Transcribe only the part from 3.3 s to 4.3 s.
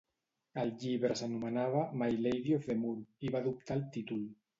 va adoptar el títol.